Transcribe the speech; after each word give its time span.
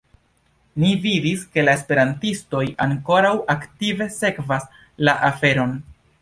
Ni 0.83 0.87
vidis, 1.01 1.43
ke 1.57 1.65
la 1.67 1.75
esperantistoj 1.79 2.63
ankoraŭ 2.87 3.35
aktive 3.57 4.09
sekvas 4.17 4.67
la 5.09 5.17
aferon. 5.31 5.79